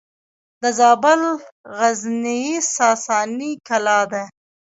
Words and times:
د 0.61 0.63
زابل 0.79 1.21
غزنیې 1.77 2.55
ساساني 2.75 3.51
کلا 3.67 4.01
ده 4.11 4.23